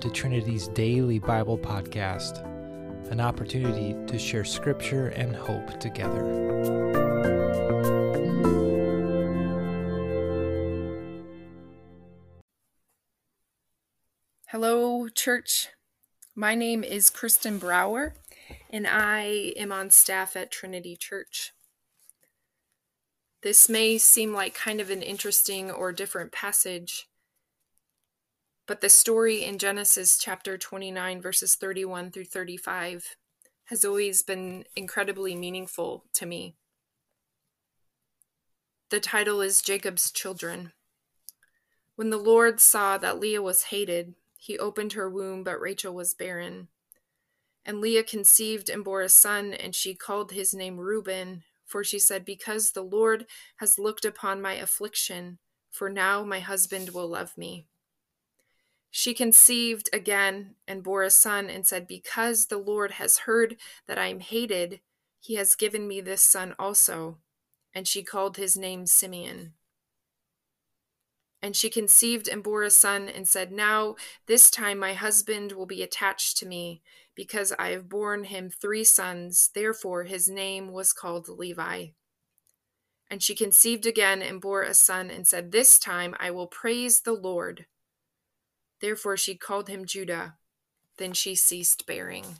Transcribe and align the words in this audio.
to 0.00 0.08
Trinity's 0.08 0.68
daily 0.68 1.18
Bible 1.18 1.58
podcast, 1.58 2.42
an 3.10 3.20
opportunity 3.20 3.94
to 4.06 4.18
share 4.18 4.46
scripture 4.46 5.08
and 5.08 5.36
hope 5.36 5.78
together. 5.78 6.24
Hello, 14.46 15.06
church. 15.08 15.68
My 16.34 16.54
name 16.54 16.82
is 16.82 17.10
Kristen 17.10 17.58
Brower, 17.58 18.14
and 18.70 18.86
I 18.86 19.52
am 19.56 19.70
on 19.70 19.90
staff 19.90 20.34
at 20.34 20.50
Trinity 20.50 20.96
Church. 20.96 21.52
This 23.42 23.68
may 23.68 23.98
seem 23.98 24.32
like 24.32 24.54
kind 24.54 24.80
of 24.80 24.88
an 24.88 25.02
interesting 25.02 25.70
or 25.70 25.92
different 25.92 26.32
passage 26.32 27.09
but 28.70 28.82
the 28.82 28.88
story 28.88 29.42
in 29.42 29.58
Genesis 29.58 30.16
chapter 30.16 30.56
29, 30.56 31.20
verses 31.20 31.56
31 31.56 32.12
through 32.12 32.26
35, 32.26 33.16
has 33.64 33.84
always 33.84 34.22
been 34.22 34.64
incredibly 34.76 35.34
meaningful 35.34 36.04
to 36.12 36.24
me. 36.24 36.54
The 38.90 39.00
title 39.00 39.40
is 39.40 39.60
Jacob's 39.60 40.12
Children. 40.12 40.70
When 41.96 42.10
the 42.10 42.16
Lord 42.16 42.60
saw 42.60 42.96
that 42.98 43.18
Leah 43.18 43.42
was 43.42 43.64
hated, 43.64 44.14
he 44.38 44.56
opened 44.56 44.92
her 44.92 45.10
womb, 45.10 45.42
but 45.42 45.60
Rachel 45.60 45.92
was 45.92 46.14
barren. 46.14 46.68
And 47.66 47.80
Leah 47.80 48.04
conceived 48.04 48.70
and 48.70 48.84
bore 48.84 49.02
a 49.02 49.08
son, 49.08 49.52
and 49.52 49.74
she 49.74 49.96
called 49.96 50.30
his 50.30 50.54
name 50.54 50.78
Reuben, 50.78 51.42
for 51.66 51.82
she 51.82 51.98
said, 51.98 52.24
Because 52.24 52.70
the 52.70 52.82
Lord 52.82 53.26
has 53.56 53.80
looked 53.80 54.04
upon 54.04 54.40
my 54.40 54.52
affliction, 54.52 55.38
for 55.72 55.90
now 55.90 56.22
my 56.22 56.38
husband 56.38 56.90
will 56.90 57.08
love 57.08 57.36
me. 57.36 57.66
She 58.90 59.14
conceived 59.14 59.88
again 59.92 60.56
and 60.66 60.82
bore 60.82 61.04
a 61.04 61.10
son 61.10 61.48
and 61.48 61.66
said, 61.66 61.86
Because 61.86 62.46
the 62.46 62.58
Lord 62.58 62.92
has 62.92 63.18
heard 63.18 63.56
that 63.86 63.98
I 63.98 64.06
am 64.06 64.20
hated, 64.20 64.80
he 65.20 65.34
has 65.36 65.54
given 65.54 65.86
me 65.86 66.00
this 66.00 66.22
son 66.22 66.54
also. 66.58 67.18
And 67.72 67.86
she 67.86 68.02
called 68.02 68.36
his 68.36 68.56
name 68.56 68.86
Simeon. 68.86 69.52
And 71.40 71.54
she 71.54 71.70
conceived 71.70 72.28
and 72.28 72.42
bore 72.42 72.64
a 72.64 72.70
son 72.70 73.08
and 73.08 73.26
said, 73.28 73.52
Now 73.52 73.94
this 74.26 74.50
time 74.50 74.78
my 74.78 74.94
husband 74.94 75.52
will 75.52 75.66
be 75.66 75.82
attached 75.82 76.36
to 76.38 76.46
me, 76.46 76.82
because 77.14 77.52
I 77.58 77.68
have 77.68 77.88
borne 77.88 78.24
him 78.24 78.50
three 78.50 78.84
sons. 78.84 79.50
Therefore 79.54 80.04
his 80.04 80.28
name 80.28 80.72
was 80.72 80.92
called 80.92 81.28
Levi. 81.28 81.88
And 83.08 83.22
she 83.22 83.34
conceived 83.34 83.86
again 83.86 84.20
and 84.20 84.40
bore 84.40 84.62
a 84.62 84.74
son 84.74 85.10
and 85.10 85.26
said, 85.26 85.52
This 85.52 85.78
time 85.78 86.14
I 86.18 86.30
will 86.30 86.46
praise 86.46 87.00
the 87.00 87.12
Lord. 87.12 87.66
Therefore 88.80 89.16
she 89.16 89.34
called 89.34 89.68
him 89.68 89.84
Judah. 89.84 90.36
Then 90.96 91.12
she 91.12 91.34
ceased 91.34 91.86
bearing. 91.86 92.38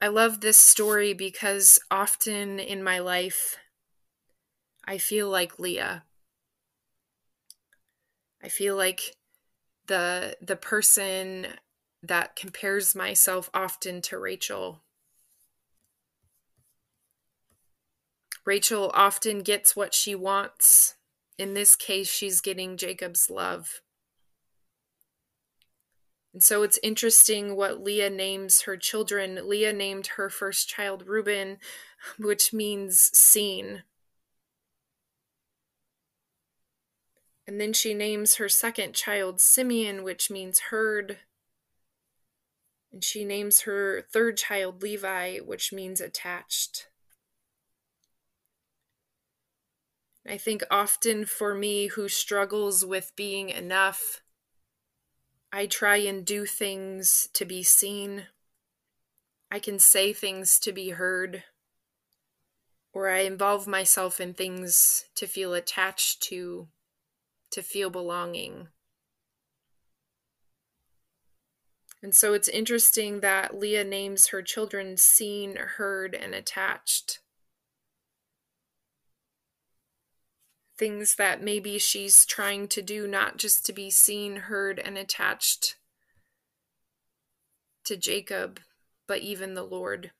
I 0.00 0.08
love 0.08 0.40
this 0.40 0.58
story 0.58 1.14
because 1.14 1.80
often 1.90 2.58
in 2.58 2.82
my 2.82 2.98
life, 2.98 3.56
I 4.86 4.98
feel 4.98 5.30
like 5.30 5.58
Leah. 5.58 6.04
I 8.42 8.48
feel 8.48 8.76
like 8.76 9.16
the 9.86 10.36
the 10.42 10.56
person 10.56 11.46
that 12.02 12.36
compares 12.36 12.94
myself 12.94 13.48
often 13.54 14.02
to 14.02 14.18
Rachel. 14.18 14.82
Rachel 18.44 18.90
often 18.92 19.40
gets 19.40 19.74
what 19.74 19.94
she 19.94 20.14
wants 20.14 20.96
in 21.38 21.54
this 21.54 21.76
case, 21.76 22.08
she's 22.08 22.40
getting 22.40 22.76
Jacob's 22.76 23.28
love. 23.28 23.80
And 26.32 26.42
so 26.42 26.64
it's 26.64 26.80
interesting 26.82 27.54
what 27.54 27.82
Leah 27.82 28.10
names 28.10 28.62
her 28.62 28.76
children. 28.76 29.48
Leah 29.48 29.72
named 29.72 30.08
her 30.16 30.28
first 30.28 30.68
child 30.68 31.06
Reuben, 31.06 31.58
which 32.18 32.52
means 32.52 32.98
seen. 33.16 33.84
And 37.46 37.60
then 37.60 37.72
she 37.72 37.94
names 37.94 38.36
her 38.36 38.48
second 38.48 38.94
child 38.94 39.40
Simeon, 39.40 40.02
which 40.02 40.30
means 40.30 40.58
heard. 40.70 41.18
And 42.92 43.04
she 43.04 43.24
names 43.24 43.60
her 43.60 44.02
third 44.12 44.36
child 44.36 44.82
Levi, 44.82 45.38
which 45.38 45.72
means 45.72 46.00
attached. 46.00 46.88
I 50.26 50.38
think 50.38 50.62
often 50.70 51.26
for 51.26 51.54
me 51.54 51.88
who 51.88 52.08
struggles 52.08 52.84
with 52.84 53.12
being 53.14 53.50
enough, 53.50 54.22
I 55.52 55.66
try 55.66 55.96
and 55.98 56.24
do 56.24 56.46
things 56.46 57.28
to 57.34 57.44
be 57.44 57.62
seen. 57.62 58.24
I 59.50 59.58
can 59.58 59.78
say 59.78 60.12
things 60.12 60.58
to 60.60 60.72
be 60.72 60.90
heard. 60.90 61.44
Or 62.92 63.10
I 63.10 63.20
involve 63.20 63.66
myself 63.66 64.20
in 64.20 64.34
things 64.34 65.04
to 65.16 65.26
feel 65.26 65.52
attached 65.52 66.22
to, 66.24 66.68
to 67.50 67.62
feel 67.62 67.90
belonging. 67.90 68.68
And 72.02 72.14
so 72.14 72.34
it's 72.34 72.48
interesting 72.48 73.20
that 73.20 73.58
Leah 73.58 73.84
names 73.84 74.28
her 74.28 74.42
children 74.42 74.96
seen, 74.96 75.56
heard, 75.56 76.14
and 76.14 76.34
attached. 76.34 77.20
Things 80.76 81.16
that 81.16 81.42
maybe 81.42 81.78
she's 81.78 82.26
trying 82.26 82.68
to 82.68 82.82
do, 82.82 83.06
not 83.06 83.36
just 83.36 83.64
to 83.66 83.72
be 83.72 83.90
seen, 83.90 84.36
heard, 84.36 84.78
and 84.78 84.98
attached 84.98 85.76
to 87.84 87.96
Jacob, 87.96 88.60
but 89.06 89.20
even 89.20 89.54
the 89.54 89.62
Lord. 89.62 90.10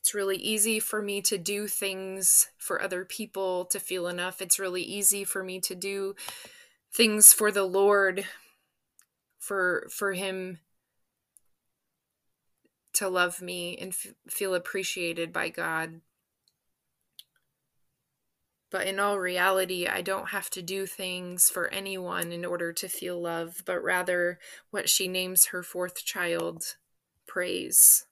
It's 0.00 0.14
really 0.14 0.36
easy 0.36 0.80
for 0.80 1.00
me 1.00 1.22
to 1.22 1.38
do 1.38 1.66
things 1.66 2.48
for 2.58 2.80
other 2.80 3.04
people 3.04 3.64
to 3.66 3.80
feel 3.80 4.06
enough. 4.06 4.42
It's 4.42 4.58
really 4.58 4.82
easy 4.82 5.24
for 5.24 5.42
me 5.42 5.60
to 5.60 5.74
do 5.74 6.14
things 6.92 7.32
for 7.32 7.50
the 7.50 7.64
Lord 7.64 8.26
for 9.38 9.86
for 9.90 10.12
him 10.12 10.58
to 12.94 13.08
love 13.08 13.42
me 13.42 13.76
and 13.76 13.90
f- 13.90 14.14
feel 14.28 14.54
appreciated 14.54 15.32
by 15.32 15.48
God. 15.48 16.00
But 18.74 18.88
in 18.88 18.98
all 18.98 19.20
reality, 19.20 19.86
I 19.86 20.02
don't 20.02 20.30
have 20.30 20.50
to 20.50 20.60
do 20.60 20.84
things 20.84 21.48
for 21.48 21.72
anyone 21.72 22.32
in 22.32 22.44
order 22.44 22.72
to 22.72 22.88
feel 22.88 23.22
love, 23.22 23.62
but 23.64 23.80
rather 23.80 24.40
what 24.72 24.88
she 24.88 25.06
names 25.06 25.46
her 25.46 25.62
fourth 25.62 26.04
child 26.04 26.74
praise. 27.24 28.04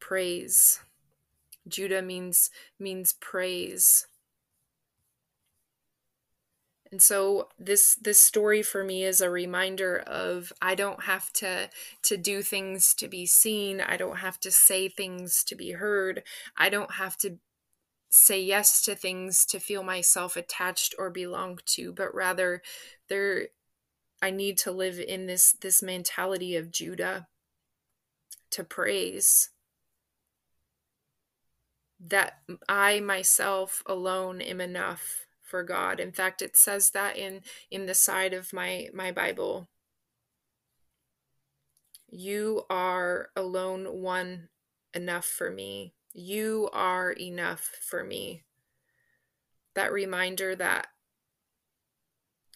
Praise. 0.00 0.80
Judah 1.66 2.02
means 2.02 2.50
means 2.78 3.14
praise. 3.14 4.06
And 6.90 7.00
so 7.00 7.48
this 7.58 7.94
this 7.94 8.20
story 8.20 8.62
for 8.62 8.84
me 8.84 9.02
is 9.02 9.22
a 9.22 9.30
reminder 9.30 9.96
of 10.00 10.52
I 10.60 10.74
don't 10.74 11.04
have 11.04 11.32
to 11.34 11.70
to 12.02 12.16
do 12.18 12.42
things 12.42 12.92
to 12.96 13.08
be 13.08 13.24
seen. 13.24 13.80
I 13.80 13.96
don't 13.96 14.18
have 14.18 14.38
to 14.40 14.50
say 14.50 14.90
things 14.90 15.42
to 15.44 15.54
be 15.54 15.70
heard. 15.70 16.22
I 16.54 16.68
don't 16.68 16.92
have 16.92 17.16
to 17.18 17.38
say 18.12 18.40
yes 18.42 18.82
to 18.82 18.94
things 18.94 19.46
to 19.46 19.58
feel 19.58 19.82
myself 19.82 20.36
attached 20.36 20.94
or 20.98 21.10
belong 21.10 21.58
to, 21.64 21.92
but 21.92 22.14
rather 22.14 22.62
there 23.08 23.48
I 24.20 24.30
need 24.30 24.58
to 24.58 24.70
live 24.70 25.00
in 25.00 25.26
this 25.26 25.52
this 25.52 25.82
mentality 25.82 26.54
of 26.56 26.70
Judah 26.70 27.26
to 28.50 28.64
praise 28.64 29.50
that 31.98 32.38
I 32.68 33.00
myself 33.00 33.82
alone 33.86 34.42
am 34.42 34.60
enough 34.60 35.26
for 35.42 35.62
God. 35.62 35.98
In 35.98 36.12
fact, 36.12 36.42
it 36.42 36.56
says 36.56 36.90
that 36.90 37.16
in 37.16 37.40
in 37.70 37.86
the 37.86 37.94
side 37.94 38.34
of 38.34 38.52
my 38.52 38.88
my 38.92 39.10
Bible. 39.10 39.68
You 42.08 42.66
are 42.68 43.30
alone 43.34 44.02
one 44.02 44.50
enough 44.92 45.24
for 45.24 45.50
me. 45.50 45.94
You 46.12 46.68
are 46.72 47.12
enough 47.12 47.70
for 47.80 48.04
me. 48.04 48.42
That 49.74 49.92
reminder 49.92 50.54
that 50.56 50.88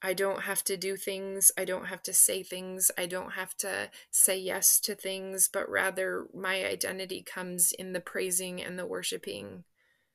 I 0.00 0.14
don't 0.14 0.42
have 0.42 0.62
to 0.64 0.76
do 0.76 0.96
things, 0.96 1.50
I 1.58 1.64
don't 1.64 1.86
have 1.86 2.02
to 2.04 2.12
say 2.12 2.42
things, 2.42 2.90
I 2.96 3.06
don't 3.06 3.32
have 3.32 3.56
to 3.58 3.90
say 4.10 4.38
yes 4.38 4.78
to 4.80 4.94
things, 4.94 5.48
but 5.52 5.68
rather 5.68 6.26
my 6.32 6.64
identity 6.64 7.22
comes 7.22 7.72
in 7.72 7.94
the 7.94 8.00
praising 8.00 8.62
and 8.62 8.78
the 8.78 8.86
worshiping 8.86 9.64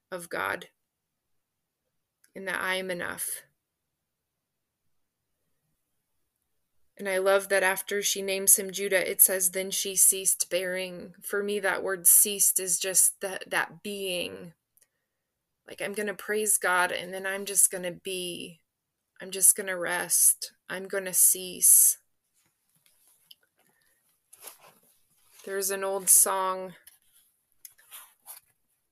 of 0.09 0.29
God, 0.29 0.67
in 2.33 2.45
that 2.45 2.61
I 2.61 2.75
am 2.75 2.89
enough. 2.89 3.41
And 6.97 7.09
I 7.09 7.17
love 7.17 7.49
that 7.49 7.63
after 7.63 8.03
she 8.03 8.21
names 8.21 8.57
him 8.57 8.71
Judah, 8.71 9.09
it 9.09 9.21
says, 9.21 9.51
then 9.51 9.71
she 9.71 9.95
ceased 9.95 10.49
bearing. 10.49 11.13
For 11.21 11.43
me, 11.43 11.59
that 11.59 11.83
word 11.83 12.05
ceased 12.05 12.59
is 12.59 12.77
just 12.79 13.19
that, 13.21 13.49
that 13.49 13.81
being. 13.81 14.53
like 15.67 15.81
I'm 15.81 15.93
going 15.93 16.07
to 16.07 16.13
praise 16.13 16.57
God 16.57 16.91
and 16.91 17.13
then 17.13 17.25
I'm 17.25 17.45
just 17.45 17.71
going 17.71 17.83
to 17.83 17.91
be. 17.91 18.59
I'm 19.21 19.31
just 19.31 19.55
going 19.55 19.67
to 19.67 19.77
rest. 19.77 20.51
I'm 20.69 20.87
going 20.87 21.05
to 21.05 21.13
cease. 21.13 21.97
There's 25.45 25.71
an 25.71 25.83
old 25.83 26.09
song 26.09 26.73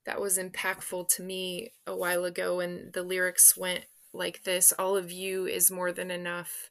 that 0.06 0.19
was 0.19 0.38
impactful 0.38 1.07
to 1.15 1.24
me 1.24 1.71
a 1.86 1.95
while 1.95 2.25
ago, 2.25 2.59
and 2.59 2.92
the 2.92 3.03
lyrics 3.03 3.56
went 3.56 3.86
like 4.13 4.44
this 4.44 4.74
All 4.77 4.98
of 4.98 5.12
you 5.12 5.45
is 5.45 5.71
more 5.71 5.92
than 5.92 6.12
enough 6.12 6.70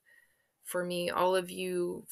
for 0.71 0.85
me. 0.85 1.11
All 1.11 1.35
of 1.37 1.51
you, 1.51 2.07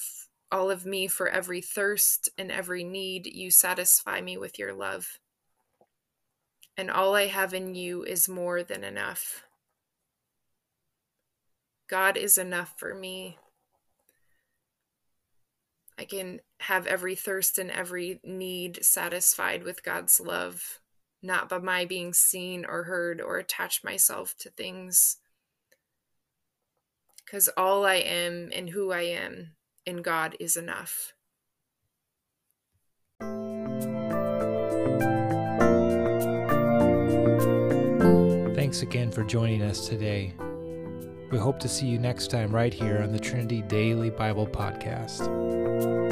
all 0.51 0.71
of 0.71 0.85
me 0.85 1.07
for 1.09 1.29
every 1.29 1.61
thirst 1.61 2.29
and 2.37 2.51
every 2.51 2.85
need, 2.85 3.27
you 3.27 3.51
satisfy 3.51 4.21
me 4.21 4.37
with 4.37 4.59
your 4.59 4.75
love 4.75 5.19
and 6.79 6.93
all 6.93 7.17
I 7.17 7.27
have 7.27 7.53
in 7.53 7.75
you 7.75 8.05
is 8.05 8.29
more 8.29 8.63
than 8.63 8.85
enough. 8.85 9.43
God 11.91 12.17
is 12.17 12.39
enough 12.39 12.75
for 12.77 12.95
me. 12.95 13.37
I 15.99 16.05
can 16.05 16.39
have 16.61 16.87
every 16.87 17.17
thirst 17.17 17.59
and 17.59 17.73
every 17.73 18.21
need 18.23 18.85
satisfied 18.85 19.65
with 19.65 19.83
God's 19.83 20.21
love, 20.21 20.79
not 21.21 21.49
by 21.49 21.59
my 21.59 21.85
being 21.85 22.13
seen 22.13 22.65
or 22.65 22.85
heard 22.85 23.21
or 23.21 23.39
attach 23.39 23.83
myself 23.83 24.37
to 24.39 24.51
things. 24.51 25.17
Because 27.29 27.51
all 27.59 27.85
I 27.85 27.97
am 27.97 28.49
and 28.55 28.71
who 28.71 28.91
I 28.91 29.03
am 29.03 29.53
in 29.85 30.01
God 30.01 30.35
is 30.41 30.57
enough. 30.57 31.13
Thanks 38.55 38.81
again 38.81 39.11
for 39.11 39.25
joining 39.25 39.61
us 39.61 39.89
today. 39.89 40.33
We 41.31 41.37
hope 41.37 41.59
to 41.61 41.69
see 41.69 41.87
you 41.87 41.99
next 41.99 42.31
time 42.31 42.51
right 42.51 42.73
here 42.73 43.03
on 43.03 43.13
the 43.13 43.19
Trinity 43.19 43.61
Daily 43.61 44.09
Bible 44.09 44.47
Podcast. 44.47 46.08